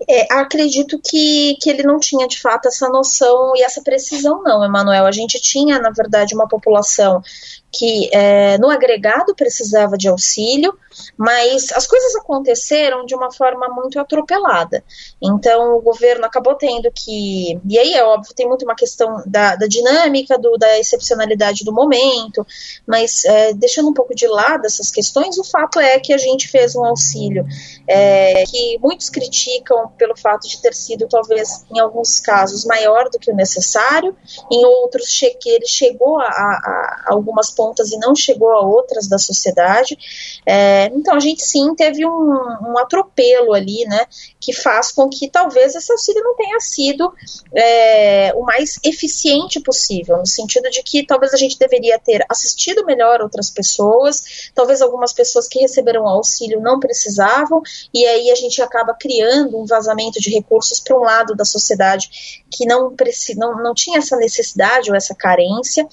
É, 0.08 0.32
acredito 0.34 0.98
que, 1.04 1.56
que 1.60 1.68
ele 1.70 1.82
não 1.82 1.98
tinha 1.98 2.26
de 2.26 2.40
fato 2.40 2.68
essa 2.68 2.88
noção 2.88 3.52
e 3.54 3.62
essa 3.62 3.82
precisão, 3.82 4.42
não, 4.42 4.64
Emanuel. 4.64 5.06
A 5.06 5.12
gente 5.12 5.40
tinha, 5.40 5.78
na 5.78 5.90
verdade, 5.90 6.34
uma 6.34 6.48
população 6.48 7.22
que 7.70 8.08
é, 8.12 8.56
no 8.58 8.70
agregado 8.70 9.34
precisava 9.34 9.96
de 9.96 10.08
auxílio, 10.08 10.76
mas 11.16 11.70
as 11.72 11.86
coisas 11.86 12.16
aconteceram 12.16 13.04
de 13.04 13.14
uma 13.14 13.30
forma 13.30 13.68
muito 13.68 14.00
atropelada. 14.00 14.82
Então 15.22 15.76
o 15.76 15.80
governo 15.80 16.24
acabou 16.24 16.54
tendo 16.54 16.90
que. 16.92 17.60
E 17.68 17.78
aí 17.78 17.94
é 17.94 18.04
óbvio, 18.04 18.34
tem 18.34 18.48
muito 18.48 18.64
uma 18.64 18.74
questão 18.74 19.22
da, 19.26 19.54
da 19.56 19.66
dinâmica, 19.66 20.38
do, 20.38 20.56
da 20.56 20.78
excepcionalidade 20.78 21.64
do 21.64 21.72
momento, 21.72 22.46
mas 22.86 23.24
é, 23.24 23.52
deixando 23.52 23.88
um 23.88 23.94
pouco 23.94 24.14
de 24.14 24.26
lado 24.26 24.66
essas 24.66 24.90
questões, 24.90 25.38
o 25.38 25.44
fato 25.44 25.78
é 25.78 25.98
que 25.98 26.12
a 26.12 26.18
gente 26.18 26.48
fez 26.48 26.74
um 26.74 26.84
auxílio 26.84 27.44
é, 27.86 28.44
que 28.44 28.78
muitos 28.80 29.10
criticam 29.10 29.88
pelo 29.96 30.16
fato 30.16 30.48
de 30.48 30.60
ter 30.60 30.74
sido, 30.74 31.06
talvez, 31.08 31.64
em 31.70 31.78
alguns 31.80 32.20
casos, 32.20 32.64
maior 32.64 33.08
do 33.10 33.18
que 33.18 33.30
o 33.30 33.36
necessário, 33.36 34.16
em 34.50 34.64
outros, 34.64 35.06
che 35.10 35.36
ele 35.46 35.66
chegou 35.66 36.18
a, 36.20 36.24
a, 36.24 37.06
a 37.08 37.12
algumas 37.12 37.50
pontas 37.58 37.90
e 37.90 37.98
não 37.98 38.14
chegou 38.14 38.50
a 38.50 38.60
outras 38.60 39.08
da 39.08 39.18
sociedade. 39.18 39.98
É, 40.46 40.86
então 40.94 41.16
a 41.16 41.20
gente 41.20 41.44
sim 41.44 41.74
teve 41.74 42.06
um, 42.06 42.10
um, 42.10 42.78
atropelo 42.78 43.52
ali, 43.52 43.84
né, 43.86 44.06
que 44.40 44.52
faz 44.52 44.92
com 44.92 45.08
que 45.08 45.28
talvez 45.28 45.74
esse 45.74 45.90
auxílio 45.90 46.22
não 46.22 46.36
tenha 46.36 46.60
sido 46.60 47.12
é, 47.52 48.32
o 48.36 48.42
mais 48.42 48.76
eficiente 48.84 49.58
possível, 49.58 50.18
no 50.18 50.26
sentido 50.26 50.70
de 50.70 50.84
que 50.84 51.04
talvez 51.04 51.34
a 51.34 51.36
gente 51.36 51.58
deveria 51.58 51.98
ter 51.98 52.24
assistido 52.28 52.84
melhor 52.84 53.20
outras 53.20 53.50
pessoas, 53.50 54.50
talvez 54.54 54.80
algumas 54.80 55.12
pessoas 55.12 55.48
que 55.48 55.58
receberam 55.58 56.04
o 56.04 56.08
auxílio 56.08 56.60
não 56.60 56.78
precisavam, 56.78 57.60
e 57.92 58.06
aí 58.06 58.30
a 58.30 58.36
gente 58.36 58.62
acaba 58.62 58.94
criando 58.94 59.58
um 59.58 59.66
vazamento 59.66 60.20
de 60.20 60.30
recursos 60.30 60.78
para 60.78 60.96
um 60.96 61.02
lado 61.02 61.34
da 61.34 61.44
sociedade 61.44 62.08
que 62.50 62.64
não, 62.64 62.94
não, 63.36 63.62
não 63.62 63.74
tinha 63.74 63.98
essa 63.98 64.16
necessidade 64.16 64.90
ou 64.90 64.96
essa 64.96 65.14
carência. 65.14 65.86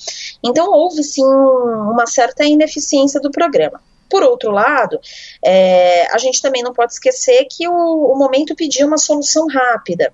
Então 0.43 0.71
houve 0.71 1.03
sim 1.03 1.23
uma 1.55 2.05
certa 2.05 2.43
ineficiência 2.43 3.19
do 3.19 3.31
programa. 3.31 3.81
Por 4.09 4.21
outro 4.23 4.51
lado, 4.51 4.99
é, 5.43 6.07
a 6.13 6.17
gente 6.17 6.41
também 6.41 6.61
não 6.61 6.73
pode 6.73 6.93
esquecer 6.93 7.47
que 7.49 7.67
o, 7.67 7.73
o 7.73 8.17
momento 8.17 8.55
pediu 8.55 8.87
uma 8.87 8.97
solução 8.97 9.47
rápida. 9.47 10.13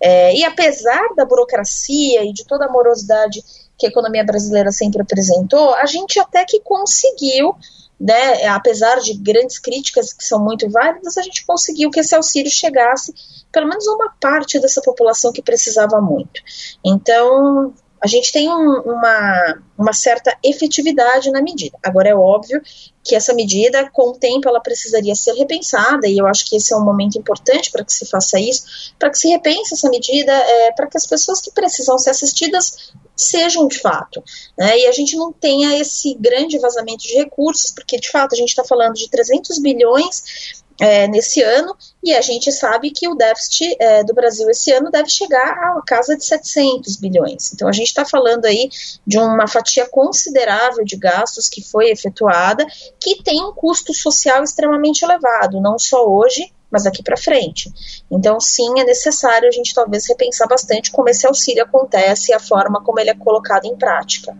É, 0.00 0.34
e 0.34 0.44
apesar 0.44 1.14
da 1.16 1.24
burocracia 1.24 2.24
e 2.24 2.32
de 2.32 2.44
toda 2.46 2.66
a 2.66 2.72
morosidade 2.72 3.42
que 3.76 3.86
a 3.86 3.88
economia 3.88 4.24
brasileira 4.24 4.70
sempre 4.70 5.02
apresentou, 5.02 5.74
a 5.74 5.86
gente 5.86 6.20
até 6.20 6.44
que 6.44 6.60
conseguiu 6.60 7.56
né, 8.02 8.46
apesar 8.48 8.98
de 8.98 9.14
grandes 9.14 9.60
críticas 9.60 10.12
que 10.12 10.24
são 10.24 10.42
muito 10.42 10.68
válidas, 10.68 11.16
a 11.16 11.22
gente 11.22 11.46
conseguiu 11.46 11.88
que 11.88 12.00
esse 12.00 12.14
auxílio 12.16 12.50
chegasse 12.50 13.14
pelo 13.52 13.68
menos 13.68 13.86
a 13.86 13.92
uma 13.92 14.12
parte 14.20 14.58
dessa 14.58 14.82
população 14.82 15.32
que 15.32 15.40
precisava 15.40 16.00
muito. 16.00 16.42
Então, 16.84 17.72
a 18.02 18.08
gente 18.08 18.32
tem 18.32 18.48
um, 18.48 18.80
uma, 18.80 19.62
uma 19.78 19.92
certa 19.92 20.36
efetividade 20.42 21.30
na 21.30 21.40
medida. 21.40 21.78
Agora, 21.82 22.08
é 22.08 22.14
óbvio 22.14 22.60
que 23.04 23.14
essa 23.14 23.32
medida, 23.32 23.88
com 23.90 24.10
o 24.10 24.18
tempo, 24.18 24.48
ela 24.48 24.60
precisaria 24.60 25.14
ser 25.14 25.34
repensada, 25.34 26.08
e 26.08 26.18
eu 26.18 26.26
acho 26.26 26.44
que 26.44 26.56
esse 26.56 26.72
é 26.72 26.76
um 26.76 26.84
momento 26.84 27.16
importante 27.16 27.70
para 27.70 27.84
que 27.84 27.92
se 27.92 28.04
faça 28.06 28.40
isso, 28.40 28.94
para 28.98 29.08
que 29.08 29.18
se 29.18 29.28
repense 29.28 29.74
essa 29.74 29.88
medida, 29.88 30.32
é, 30.32 30.72
para 30.72 30.88
que 30.88 30.96
as 30.96 31.06
pessoas 31.06 31.40
que 31.40 31.52
precisam 31.52 31.96
ser 31.96 32.10
assistidas 32.10 32.92
sejam 33.14 33.68
de 33.68 33.78
fato. 33.78 34.22
Né? 34.58 34.80
E 34.80 34.86
a 34.86 34.92
gente 34.92 35.16
não 35.16 35.32
tenha 35.32 35.78
esse 35.78 36.14
grande 36.14 36.58
vazamento 36.58 37.04
de 37.04 37.14
recursos, 37.14 37.70
porque 37.70 37.98
de 37.98 38.10
fato 38.10 38.34
a 38.34 38.36
gente 38.36 38.48
está 38.48 38.64
falando 38.64 38.94
de 38.94 39.08
300 39.08 39.58
bilhões 39.58 40.61
é, 40.80 41.06
nesse 41.08 41.42
ano, 41.42 41.76
e 42.02 42.14
a 42.14 42.20
gente 42.20 42.50
sabe 42.50 42.90
que 42.90 43.08
o 43.08 43.14
déficit 43.14 43.76
é, 43.78 44.04
do 44.04 44.14
Brasil 44.14 44.48
esse 44.50 44.72
ano 44.72 44.90
deve 44.90 45.08
chegar 45.08 45.46
a 45.46 45.82
casa 45.86 46.16
de 46.16 46.24
700 46.24 46.96
bilhões. 46.96 47.52
Então 47.52 47.68
a 47.68 47.72
gente 47.72 47.88
está 47.88 48.04
falando 48.04 48.46
aí 48.46 48.68
de 49.06 49.18
uma 49.18 49.46
fatia 49.46 49.86
considerável 49.88 50.84
de 50.84 50.96
gastos 50.96 51.48
que 51.48 51.62
foi 51.62 51.90
efetuada, 51.90 52.66
que 53.00 53.22
tem 53.22 53.44
um 53.44 53.52
custo 53.52 53.94
social 53.94 54.42
extremamente 54.42 55.04
elevado, 55.04 55.60
não 55.60 55.78
só 55.78 56.06
hoje, 56.06 56.52
mas 56.70 56.84
daqui 56.84 57.02
para 57.02 57.18
frente. 57.18 57.70
Então, 58.10 58.40
sim, 58.40 58.80
é 58.80 58.84
necessário 58.84 59.46
a 59.46 59.52
gente 59.52 59.74
talvez 59.74 60.08
repensar 60.08 60.48
bastante 60.48 60.90
como 60.90 61.08
esse 61.10 61.26
auxílio 61.26 61.62
acontece 61.62 62.32
e 62.32 62.34
a 62.34 62.40
forma 62.40 62.82
como 62.82 62.98
ele 62.98 63.10
é 63.10 63.14
colocado 63.14 63.66
em 63.66 63.76
prática. 63.76 64.34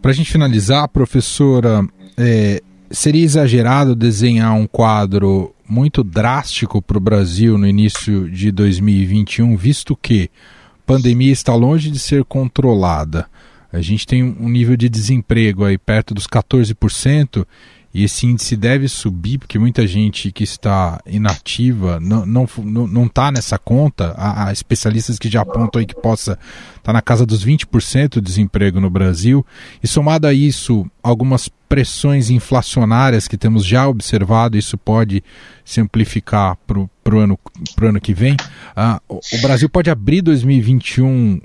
Para 0.00 0.10
a 0.10 0.14
gente 0.14 0.32
finalizar, 0.32 0.88
professora, 0.88 1.86
é, 2.18 2.62
seria 2.92 3.24
exagerado 3.24 3.96
desenhar 3.96 4.54
um 4.54 4.66
quadro 4.66 5.54
muito 5.68 6.04
drástico 6.04 6.82
para 6.82 6.98
o 6.98 7.00
Brasil 7.00 7.56
no 7.56 7.66
início 7.66 8.30
de 8.30 8.52
2021, 8.52 9.56
visto 9.56 9.96
que 9.96 10.30
a 10.78 10.86
pandemia 10.86 11.32
está 11.32 11.54
longe 11.54 11.90
de 11.90 11.98
ser 11.98 12.24
controlada. 12.24 13.26
A 13.72 13.80
gente 13.80 14.06
tem 14.06 14.22
um 14.22 14.48
nível 14.48 14.76
de 14.76 14.88
desemprego 14.88 15.64
aí 15.64 15.78
perto 15.78 16.12
dos 16.12 16.26
14% 16.26 17.46
e 17.94 18.04
esse 18.04 18.26
índice 18.26 18.56
deve 18.56 18.88
subir, 18.88 19.38
porque 19.38 19.58
muita 19.58 19.86
gente 19.86 20.32
que 20.32 20.42
está 20.42 21.00
inativa 21.06 22.00
não 22.00 22.44
está 22.44 22.62
não, 22.62 22.86
não 22.86 23.08
tá 23.08 23.30
nessa 23.30 23.58
conta. 23.58 24.14
Há, 24.16 24.46
há, 24.46 24.52
especialistas 24.52 25.18
que 25.18 25.28
já 25.28 25.42
apontam 25.42 25.78
aí 25.78 25.86
que 25.86 25.94
possa 25.94 26.32
estar 26.32 26.80
tá 26.82 26.92
na 26.92 27.02
casa 27.02 27.26
dos 27.26 27.44
20% 27.44 28.14
de 28.14 28.20
desemprego 28.22 28.80
no 28.80 28.88
Brasil. 28.88 29.44
E 29.82 29.86
somado 29.86 30.26
a 30.26 30.32
isso, 30.32 30.86
algumas 31.02 31.50
pressões 31.68 32.30
inflacionárias 32.30 33.28
que 33.28 33.36
temos 33.36 33.64
já 33.64 33.86
observado, 33.86 34.56
isso 34.56 34.78
pode 34.78 35.22
se 35.64 35.80
amplificar 35.80 36.56
para 36.66 36.78
o 36.78 37.18
ano, 37.18 37.38
ano 37.80 38.00
que 38.00 38.14
vem. 38.14 38.36
Ah, 38.74 39.02
o, 39.06 39.16
o 39.16 39.40
Brasil 39.42 39.68
pode 39.68 39.90
abrir 39.90 40.22
2021, 40.22 41.40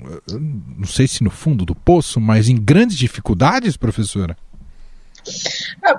não 0.78 0.86
sei 0.86 1.06
se 1.06 1.22
no 1.22 1.30
fundo 1.30 1.66
do 1.66 1.74
poço, 1.74 2.18
mas 2.20 2.48
em 2.48 2.56
grandes 2.56 2.96
dificuldades, 2.96 3.76
professora? 3.76 4.36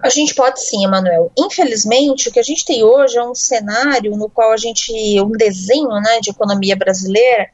A 0.04 0.10
gente 0.10 0.34
pode 0.34 0.62
sim, 0.62 0.84
Emanuel. 0.84 1.32
Infelizmente, 1.38 2.30
o 2.30 2.32
que 2.32 2.40
a 2.40 2.44
gente 2.44 2.66
tem 2.66 2.84
hoje 2.84 3.18
é 3.18 3.24
um 3.24 3.36
cenário 3.36 4.16
no 4.16 4.30
qual 4.30 4.52
a 4.52 4.58
gente, 4.58 4.92
um 5.22 5.32
desenho 5.32 5.90
né, 6.02 6.20
de 6.22 6.30
economia 6.32 6.76
brasileira 6.76 7.50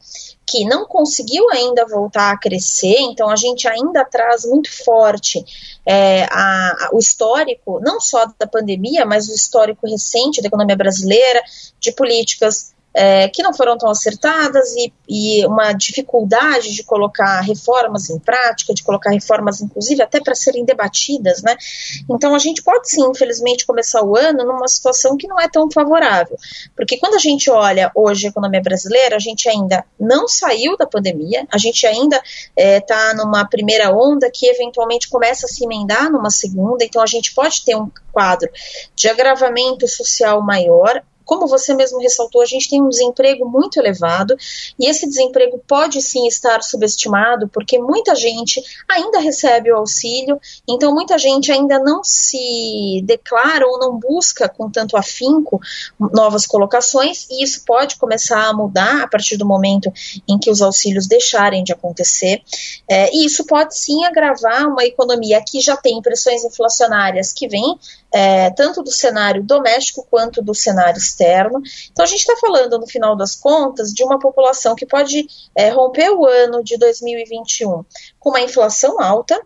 que 0.48 0.63
não 0.63 0.86
conseguiu 0.86 1.50
ainda 1.50 1.88
voltar 1.88 2.31
a 2.31 2.38
crescer, 2.38 2.98
então 3.00 3.29
a 3.29 3.36
gente 3.36 3.67
ainda 3.67 4.05
traz 4.05 4.45
muito 4.45 4.72
forte 4.84 5.43
é, 5.86 6.24
a, 6.25 6.69
a, 6.69 6.89
o 6.93 7.00
histórico, 7.00 7.79
não 7.81 8.00
só 8.00 8.25
da 8.38 8.45
pandemia, 8.45 9.05
mas 9.05 9.27
o 9.27 9.34
histórico 9.34 9.88
recente 9.88 10.41
da 10.41 10.48
economia 10.48 10.75
brasileira, 10.75 11.41
de 11.79 11.91
políticas 11.91 12.75
é, 12.95 13.27
que 13.27 13.43
não 13.43 13.53
foram 13.53 13.77
tão 13.77 13.89
acertadas 13.89 14.73
e, 14.73 14.93
e, 15.09 15.45
uma 15.45 15.73
dificuldade 15.73 16.73
de 16.73 16.81
colocar 16.81 17.41
reformas 17.41 18.09
em 18.09 18.17
prática, 18.17 18.73
de 18.73 18.83
colocar 18.83 19.11
reformas, 19.11 19.59
inclusive, 19.59 20.01
até 20.01 20.21
para 20.21 20.33
serem 20.33 20.63
debatidas, 20.63 21.43
né? 21.43 21.57
Então 22.09 22.33
a 22.33 22.39
gente 22.39 22.63
pode 22.63 22.89
sim, 22.89 23.05
infelizmente, 23.05 23.65
começar 23.65 24.01
o 24.01 24.15
ano 24.15 24.45
numa 24.45 24.67
situação 24.69 25.17
que 25.17 25.27
não 25.27 25.37
é 25.37 25.49
tão 25.49 25.69
favorável. 25.69 26.37
Porque 26.73 26.97
quando 26.97 27.15
a 27.15 27.19
gente 27.19 27.51
olha 27.51 27.91
hoje 27.93 28.27
a 28.27 28.29
economia 28.29 28.61
brasileira, 28.61 29.17
a 29.17 29.19
gente 29.19 29.49
ainda 29.49 29.83
não 29.99 30.25
saiu 30.25 30.77
da 30.77 30.87
pandemia, 30.87 31.45
a 31.51 31.57
gente 31.57 31.85
ainda 31.85 32.15
está 32.15 32.23
é, 32.55 32.79
tá 32.79 33.13
numa 33.13 33.43
primeira 33.45 33.91
onda 33.93 34.31
que 34.31 34.47
eventualmente 34.47 35.09
começa 35.09 35.47
a 35.47 35.49
se 35.49 35.65
emendar 35.65 36.09
numa 36.09 36.29
segunda, 36.29 36.85
então 36.85 37.01
a 37.01 37.07
gente 37.07 37.33
pode 37.33 37.65
ter 37.65 37.75
um 37.75 37.91
quadro 38.13 38.49
de 38.95 39.09
agravamento 39.09 39.85
social 39.85 40.41
maior, 40.41 41.03
como 41.25 41.48
você 41.48 41.74
mesmo 41.74 42.00
ressaltou, 42.00 42.41
a 42.41 42.46
gente 42.46 42.70
tem 42.70 42.82
um 42.82 42.89
desemprego 42.89 43.46
muito 43.50 43.79
elevado 43.79 44.36
e 44.79 44.89
esse 44.89 45.08
desemprego 45.08 45.62
pode 45.67 46.01
sim 46.01 46.27
estar 46.27 46.62
subestimado, 46.62 47.48
porque 47.50 47.79
muita 47.79 48.15
gente 48.15 48.62
ainda 48.88 49.20
recebe 49.20 49.72
o 49.72 49.77
auxílio, 49.77 50.39
então 50.70 50.94
muita 50.94 51.17
gente 51.17 51.51
ainda 51.51 51.79
não 51.79 52.03
se 52.03 53.01
declara 53.03 53.67
ou 53.67 53.79
não 53.79 54.00
busca 54.00 54.48
com 54.48 54.70
tanto 54.70 54.96
afinco 54.96 55.60
novas 55.99 56.45
colocações, 56.45 57.28
e 57.30 57.43
isso 57.43 57.63
pode 57.65 57.97
começar 57.97 58.47
a 58.47 58.54
mudar 58.54 59.04
a 59.04 59.08
partir 59.08 59.38
do 59.38 59.45
momento 59.45 59.91
em 60.28 60.38
que 60.38 60.52
os 60.52 60.62
auxílios 60.62 61.08
deixarem 61.08 61.63
de 61.63 61.73
acontecer. 61.73 62.41
É, 62.89 63.13
e 63.13 63.26
isso 63.26 63.45
pode 63.45 63.78
sim 63.78 64.06
agravar 64.06 64.67
uma 64.67 64.86
economia 64.86 65.43
que 65.45 65.60
já 65.60 65.76
tem 65.76 66.02
pressões 66.02 66.43
inflacionárias 66.43 67.34
que 67.34 67.47
vêm 67.47 67.78
é, 68.15 68.49
tanto 68.49 68.82
do 68.82 68.91
cenário 68.91 69.43
doméstico 69.43 70.08
quanto 70.10 70.41
do 70.41 70.56
cenário 70.56 70.97
externo. 70.97 71.62
Então, 71.91 72.06
a 72.06 72.08
gente 72.08 72.21
está 72.21 72.34
falando, 72.38 72.80
no 72.80 72.88
final 72.88 73.13
das 73.13 73.36
contas, 73.36 73.93
de 73.93 74.06
uma 74.06 74.17
população 74.17 74.73
que 74.73 74.86
pode 74.86 75.28
é, 75.54 75.67
romper 75.67 76.12
o 76.12 76.25
ano 76.25 76.63
de 76.63 76.78
2021 76.78 77.84
com 78.17 78.30
uma 78.30 78.39
inflação 78.39 79.01
alta, 79.01 79.38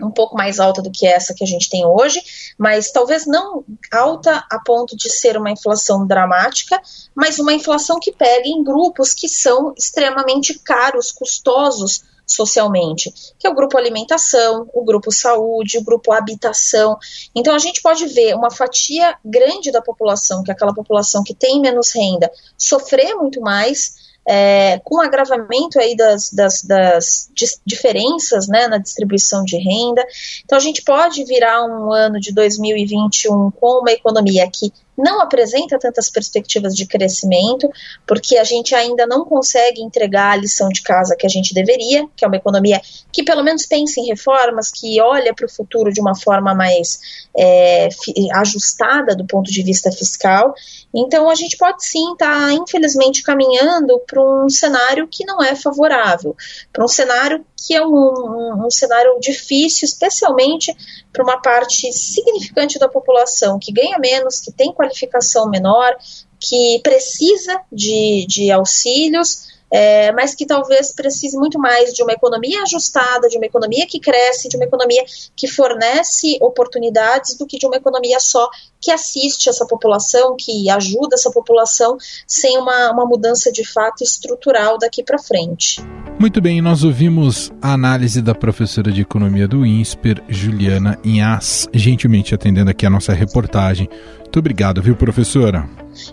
um 0.00 0.10
pouco 0.10 0.34
mais 0.34 0.58
alta 0.58 0.80
do 0.80 0.90
que 0.90 1.06
essa 1.06 1.34
que 1.34 1.44
a 1.44 1.46
gente 1.46 1.68
tem 1.68 1.84
hoje, 1.84 2.22
mas 2.56 2.90
talvez 2.90 3.26
não 3.26 3.62
alta 3.92 4.42
a 4.50 4.58
ponto 4.64 4.96
de 4.96 5.10
ser 5.10 5.36
uma 5.36 5.50
inflação 5.50 6.06
dramática, 6.06 6.80
mas 7.14 7.38
uma 7.38 7.52
inflação 7.52 7.98
que 8.00 8.12
pega 8.12 8.48
em 8.48 8.64
grupos 8.64 9.12
que 9.12 9.28
são 9.28 9.74
extremamente 9.76 10.58
caros, 10.60 11.12
custosos 11.12 12.04
socialmente, 12.28 13.12
que 13.38 13.46
é 13.46 13.50
o 13.50 13.54
grupo 13.54 13.76
alimentação, 13.76 14.68
o 14.72 14.84
grupo 14.84 15.10
saúde, 15.10 15.78
o 15.78 15.84
grupo 15.84 16.12
habitação. 16.12 16.96
Então 17.34 17.54
a 17.54 17.58
gente 17.58 17.82
pode 17.82 18.06
ver 18.06 18.34
uma 18.34 18.50
fatia 18.50 19.16
grande 19.24 19.70
da 19.70 19.82
população, 19.82 20.42
que 20.42 20.50
é 20.50 20.54
aquela 20.54 20.74
população 20.74 21.22
que 21.24 21.34
tem 21.34 21.60
menos 21.60 21.94
renda, 21.94 22.30
sofrer 22.56 23.14
muito 23.14 23.40
mais 23.40 24.08
é, 24.28 24.78
com 24.84 24.96
o 24.96 25.00
agravamento 25.00 25.80
aí 25.80 25.96
das, 25.96 26.30
das, 26.30 26.62
das 26.62 27.30
diferenças 27.64 28.46
né, 28.46 28.68
na 28.68 28.76
distribuição 28.76 29.42
de 29.42 29.56
renda. 29.56 30.06
Então, 30.44 30.58
a 30.58 30.60
gente 30.60 30.82
pode 30.82 31.24
virar 31.24 31.64
um 31.64 31.90
ano 31.90 32.20
de 32.20 32.34
2021 32.34 33.50
com 33.52 33.80
uma 33.80 33.90
economia 33.90 34.46
que 34.52 34.70
não 34.98 35.20
apresenta 35.20 35.78
tantas 35.78 36.10
perspectivas 36.10 36.74
de 36.74 36.84
crescimento, 36.84 37.70
porque 38.04 38.36
a 38.36 38.44
gente 38.44 38.74
ainda 38.74 39.06
não 39.06 39.24
consegue 39.24 39.80
entregar 39.80 40.32
a 40.32 40.36
lição 40.36 40.68
de 40.68 40.82
casa 40.82 41.14
que 41.16 41.24
a 41.24 41.30
gente 41.30 41.54
deveria, 41.54 42.06
que 42.16 42.24
é 42.24 42.28
uma 42.28 42.36
economia 42.36 42.82
que 43.12 43.22
pelo 43.22 43.44
menos 43.44 43.64
pensa 43.64 44.00
em 44.00 44.06
reformas, 44.06 44.70
que 44.70 45.00
olha 45.00 45.32
para 45.32 45.46
o 45.46 45.48
futuro 45.48 45.92
de 45.92 46.00
uma 46.00 46.16
forma 46.16 46.54
mais 46.54 46.98
é, 47.36 47.88
ajustada 48.34 49.14
do 49.14 49.24
ponto 49.24 49.50
de 49.50 49.62
vista 49.62 49.92
fiscal. 49.92 50.52
Então 50.94 51.30
a 51.30 51.34
gente 51.34 51.56
pode 51.56 51.84
sim 51.84 52.12
estar, 52.12 52.48
tá, 52.48 52.52
infelizmente, 52.52 53.22
caminhando 53.22 54.00
para 54.00 54.20
um 54.20 54.48
cenário 54.48 55.06
que 55.06 55.24
não 55.24 55.42
é 55.42 55.54
favorável, 55.54 56.36
para 56.72 56.84
um 56.84 56.88
cenário 56.88 57.44
que 57.56 57.74
é 57.74 57.84
um, 57.84 57.92
um, 57.92 58.66
um 58.66 58.70
cenário 58.70 59.18
difícil, 59.20 59.84
especialmente 59.84 60.74
para 61.12 61.22
uma 61.22 61.40
parte 61.40 61.92
significante 61.92 62.78
da 62.78 62.88
população 62.88 63.58
que 63.58 63.72
ganha 63.72 63.98
menos, 63.98 64.40
que 64.40 64.52
tem 64.52 64.72
qualificação 64.72 65.48
menor, 65.48 65.96
que 66.38 66.80
precisa 66.82 67.60
de, 67.72 68.26
de 68.28 68.50
auxílios 68.50 69.57
é, 69.70 70.12
mas 70.12 70.34
que 70.34 70.46
talvez 70.46 70.92
precise 70.92 71.36
muito 71.36 71.58
mais 71.58 71.92
de 71.92 72.02
uma 72.02 72.12
economia 72.12 72.62
ajustada, 72.62 73.28
de 73.28 73.36
uma 73.36 73.46
economia 73.46 73.86
que 73.86 74.00
cresce, 74.00 74.48
de 74.48 74.56
uma 74.56 74.64
economia 74.64 75.04
que 75.36 75.46
fornece 75.46 76.38
oportunidades, 76.40 77.36
do 77.36 77.46
que 77.46 77.58
de 77.58 77.66
uma 77.66 77.76
economia 77.76 78.18
só 78.20 78.48
que 78.80 78.90
assiste 78.90 79.48
essa 79.48 79.66
população, 79.66 80.36
que 80.38 80.70
ajuda 80.70 81.14
essa 81.14 81.30
população, 81.30 81.96
sem 82.26 82.56
uma, 82.56 82.92
uma 82.92 83.04
mudança 83.04 83.50
de 83.50 83.64
fato 83.64 84.02
estrutural 84.02 84.78
daqui 84.78 85.02
para 85.02 85.18
frente. 85.18 85.80
Muito 86.18 86.40
bem, 86.40 86.60
nós 86.60 86.82
ouvimos 86.82 87.52
a 87.62 87.72
análise 87.72 88.20
da 88.20 88.34
professora 88.34 88.90
de 88.90 89.02
economia 89.02 89.46
do 89.46 89.64
INSPER, 89.64 90.22
Juliana 90.28 90.98
Inhas, 91.04 91.68
gentilmente 91.72 92.34
atendendo 92.34 92.70
aqui 92.70 92.84
a 92.84 92.90
nossa 92.90 93.12
reportagem. 93.12 93.88
Muito 94.28 94.40
obrigado, 94.40 94.82
viu, 94.82 94.94
professora? 94.94 95.64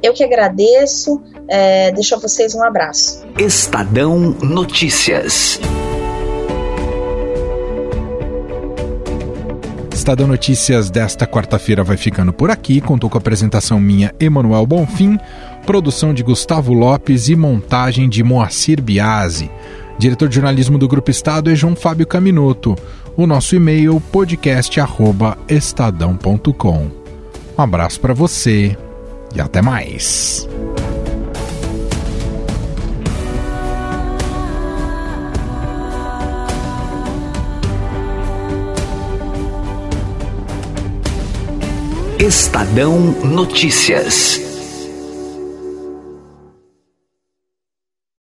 Eu 0.02 0.14
que 0.14 0.24
agradeço, 0.24 1.22
é, 1.50 1.92
deixo 1.92 2.16
a 2.16 2.18
vocês 2.18 2.56
um 2.56 2.64
abraço. 2.64 3.26
Estadão 3.38 4.18
Notícias. 4.42 5.60
Estadão 9.94 10.28
Notícias 10.28 10.90
desta 10.90 11.28
quarta-feira 11.28 11.84
vai 11.84 11.98
ficando 11.98 12.32
por 12.32 12.50
aqui. 12.50 12.80
Contou 12.80 13.10
com 13.10 13.18
a 13.18 13.20
apresentação 13.20 13.82
minha, 13.82 14.16
Emanuel 14.18 14.66
Bonfim, 14.66 15.20
produção 15.66 16.14
de 16.14 16.24
Gustavo 16.24 16.72
Lopes 16.72 17.28
e 17.28 17.36
montagem 17.36 18.08
de 18.08 18.24
Moacir 18.24 18.82
Biasi. 18.82 19.52
Diretor 19.98 20.30
de 20.30 20.36
jornalismo 20.36 20.78
do 20.78 20.88
Grupo 20.88 21.12
Estado 21.12 21.52
é 21.52 21.56
João 21.56 21.76
Fábio 21.76 22.08
Caminoto. 22.08 22.78
O 23.18 23.28
nosso 23.28 23.58
e-mail 23.58 24.02
podcast@estadão.com. 24.10 27.05
Um 27.58 27.62
abraço 27.62 28.00
para 28.00 28.14
você 28.14 28.78
e 29.34 29.40
até 29.40 29.62
mais. 29.62 30.48
Estadão 42.20 43.00
Notícias. 43.24 44.45